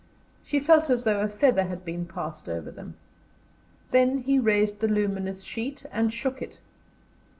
[0.43, 2.95] She felt as though a feather had been passed over them.
[3.91, 6.59] Then he raised the luminous sheet and shook it.